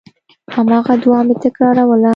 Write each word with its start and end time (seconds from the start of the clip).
هماغه 0.55 0.93
دعا 1.03 1.19
مې 1.27 1.35
تکراروله. 1.43 2.09